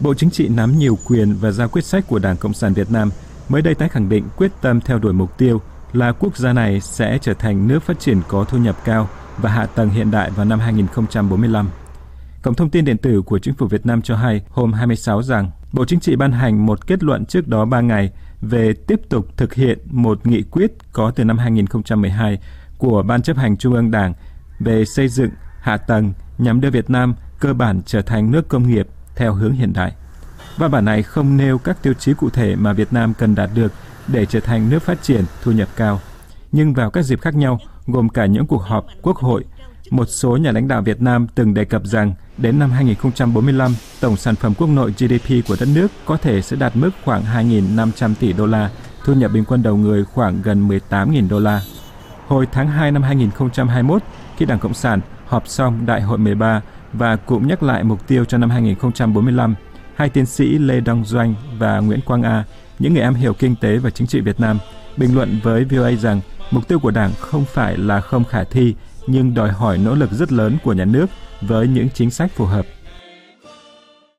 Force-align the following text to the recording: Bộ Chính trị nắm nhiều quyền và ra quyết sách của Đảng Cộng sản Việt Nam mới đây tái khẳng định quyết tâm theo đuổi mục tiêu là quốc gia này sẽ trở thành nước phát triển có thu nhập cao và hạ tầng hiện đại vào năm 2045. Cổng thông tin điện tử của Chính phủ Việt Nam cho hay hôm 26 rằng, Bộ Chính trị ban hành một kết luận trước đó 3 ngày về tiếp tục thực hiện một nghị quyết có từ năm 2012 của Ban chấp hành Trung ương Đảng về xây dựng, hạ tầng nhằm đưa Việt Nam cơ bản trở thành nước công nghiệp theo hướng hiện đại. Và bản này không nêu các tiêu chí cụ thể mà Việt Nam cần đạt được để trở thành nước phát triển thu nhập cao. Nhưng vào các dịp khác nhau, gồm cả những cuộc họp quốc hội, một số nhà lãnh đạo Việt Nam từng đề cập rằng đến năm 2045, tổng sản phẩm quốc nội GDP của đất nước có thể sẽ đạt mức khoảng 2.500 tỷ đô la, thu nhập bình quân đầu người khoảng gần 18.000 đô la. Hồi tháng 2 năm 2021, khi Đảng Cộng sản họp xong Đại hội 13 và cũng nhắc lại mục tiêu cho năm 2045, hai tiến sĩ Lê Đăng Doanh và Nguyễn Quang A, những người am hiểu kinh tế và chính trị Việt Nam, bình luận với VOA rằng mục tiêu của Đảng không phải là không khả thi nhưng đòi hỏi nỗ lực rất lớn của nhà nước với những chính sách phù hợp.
Bộ 0.00 0.14
Chính 0.14 0.30
trị 0.30 0.48
nắm 0.48 0.78
nhiều 0.78 0.98
quyền 1.06 1.34
và 1.34 1.50
ra 1.50 1.66
quyết 1.66 1.84
sách 1.84 2.04
của 2.08 2.18
Đảng 2.18 2.36
Cộng 2.36 2.54
sản 2.54 2.74
Việt 2.74 2.90
Nam 2.90 3.10
mới 3.48 3.62
đây 3.62 3.74
tái 3.74 3.88
khẳng 3.88 4.08
định 4.08 4.24
quyết 4.36 4.50
tâm 4.60 4.80
theo 4.80 4.98
đuổi 4.98 5.12
mục 5.12 5.38
tiêu 5.38 5.60
là 5.92 6.12
quốc 6.12 6.36
gia 6.36 6.52
này 6.52 6.80
sẽ 6.80 7.18
trở 7.22 7.34
thành 7.34 7.68
nước 7.68 7.82
phát 7.82 8.00
triển 8.00 8.20
có 8.28 8.44
thu 8.44 8.58
nhập 8.58 8.76
cao 8.84 9.08
và 9.38 9.50
hạ 9.50 9.66
tầng 9.66 9.90
hiện 9.90 10.10
đại 10.10 10.30
vào 10.30 10.44
năm 10.44 10.60
2045. 10.60 11.68
Cổng 12.42 12.54
thông 12.54 12.70
tin 12.70 12.84
điện 12.84 12.98
tử 12.98 13.22
của 13.22 13.38
Chính 13.38 13.54
phủ 13.54 13.66
Việt 13.66 13.86
Nam 13.86 14.02
cho 14.02 14.16
hay 14.16 14.42
hôm 14.50 14.72
26 14.72 15.22
rằng, 15.22 15.50
Bộ 15.72 15.84
Chính 15.84 16.00
trị 16.00 16.16
ban 16.16 16.32
hành 16.32 16.66
một 16.66 16.86
kết 16.86 17.02
luận 17.02 17.24
trước 17.24 17.48
đó 17.48 17.64
3 17.64 17.80
ngày 17.80 18.10
về 18.40 18.72
tiếp 18.72 19.00
tục 19.08 19.28
thực 19.36 19.54
hiện 19.54 19.78
một 19.90 20.26
nghị 20.26 20.42
quyết 20.42 20.72
có 20.92 21.10
từ 21.10 21.24
năm 21.24 21.38
2012 21.38 22.38
của 22.78 23.02
Ban 23.02 23.22
chấp 23.22 23.36
hành 23.36 23.56
Trung 23.56 23.74
ương 23.74 23.90
Đảng 23.90 24.14
về 24.60 24.84
xây 24.84 25.08
dựng, 25.08 25.30
hạ 25.60 25.76
tầng 25.76 26.12
nhằm 26.38 26.60
đưa 26.60 26.70
Việt 26.70 26.90
Nam 26.90 27.14
cơ 27.40 27.54
bản 27.54 27.82
trở 27.86 28.02
thành 28.02 28.30
nước 28.30 28.48
công 28.48 28.68
nghiệp 28.68 28.86
theo 29.16 29.34
hướng 29.34 29.52
hiện 29.52 29.72
đại. 29.72 29.92
Và 30.56 30.68
bản 30.68 30.84
này 30.84 31.02
không 31.02 31.36
nêu 31.36 31.58
các 31.58 31.82
tiêu 31.82 31.94
chí 31.94 32.14
cụ 32.14 32.30
thể 32.30 32.56
mà 32.56 32.72
Việt 32.72 32.92
Nam 32.92 33.14
cần 33.18 33.34
đạt 33.34 33.50
được 33.54 33.72
để 34.08 34.26
trở 34.26 34.40
thành 34.40 34.70
nước 34.70 34.82
phát 34.82 35.02
triển 35.02 35.24
thu 35.42 35.52
nhập 35.52 35.68
cao. 35.76 36.00
Nhưng 36.52 36.74
vào 36.74 36.90
các 36.90 37.02
dịp 37.02 37.20
khác 37.20 37.34
nhau, 37.34 37.58
gồm 37.86 38.08
cả 38.08 38.26
những 38.26 38.46
cuộc 38.46 38.62
họp 38.62 38.86
quốc 39.02 39.16
hội, 39.16 39.44
một 39.90 40.04
số 40.04 40.36
nhà 40.36 40.50
lãnh 40.50 40.68
đạo 40.68 40.82
Việt 40.82 41.02
Nam 41.02 41.26
từng 41.34 41.54
đề 41.54 41.64
cập 41.64 41.84
rằng 41.84 42.14
đến 42.38 42.58
năm 42.58 42.70
2045, 42.70 43.74
tổng 44.00 44.16
sản 44.16 44.34
phẩm 44.34 44.54
quốc 44.54 44.66
nội 44.66 44.94
GDP 44.98 45.48
của 45.48 45.56
đất 45.60 45.68
nước 45.74 45.88
có 46.04 46.16
thể 46.16 46.42
sẽ 46.42 46.56
đạt 46.56 46.76
mức 46.76 46.90
khoảng 47.04 47.24
2.500 47.24 48.14
tỷ 48.20 48.32
đô 48.32 48.46
la, 48.46 48.70
thu 49.04 49.14
nhập 49.14 49.30
bình 49.34 49.44
quân 49.44 49.62
đầu 49.62 49.76
người 49.76 50.04
khoảng 50.04 50.42
gần 50.42 50.68
18.000 50.68 51.28
đô 51.28 51.38
la. 51.38 51.62
Hồi 52.26 52.46
tháng 52.52 52.68
2 52.68 52.92
năm 52.92 53.02
2021, 53.02 54.02
khi 54.36 54.46
Đảng 54.46 54.58
Cộng 54.58 54.74
sản 54.74 55.00
họp 55.26 55.48
xong 55.48 55.86
Đại 55.86 56.02
hội 56.02 56.18
13 56.18 56.60
và 56.92 57.16
cũng 57.16 57.48
nhắc 57.48 57.62
lại 57.62 57.84
mục 57.84 58.06
tiêu 58.06 58.24
cho 58.24 58.38
năm 58.38 58.50
2045, 58.50 59.54
hai 59.94 60.08
tiến 60.08 60.26
sĩ 60.26 60.58
Lê 60.58 60.80
Đăng 60.80 61.04
Doanh 61.04 61.34
và 61.58 61.78
Nguyễn 61.78 62.00
Quang 62.00 62.22
A, 62.22 62.44
những 62.78 62.94
người 62.94 63.02
am 63.02 63.14
hiểu 63.14 63.34
kinh 63.34 63.56
tế 63.56 63.76
và 63.76 63.90
chính 63.90 64.06
trị 64.06 64.20
Việt 64.20 64.40
Nam, 64.40 64.58
bình 64.96 65.14
luận 65.14 65.40
với 65.42 65.64
VOA 65.64 65.92
rằng 65.92 66.20
mục 66.50 66.68
tiêu 66.68 66.78
của 66.78 66.90
Đảng 66.90 67.12
không 67.20 67.44
phải 67.44 67.76
là 67.76 68.00
không 68.00 68.24
khả 68.24 68.44
thi 68.44 68.74
nhưng 69.06 69.34
đòi 69.34 69.52
hỏi 69.52 69.78
nỗ 69.78 69.94
lực 69.94 70.10
rất 70.10 70.32
lớn 70.32 70.56
của 70.64 70.72
nhà 70.72 70.84
nước 70.84 71.06
với 71.40 71.68
những 71.68 71.88
chính 71.94 72.10
sách 72.10 72.30
phù 72.34 72.44
hợp. 72.44 72.66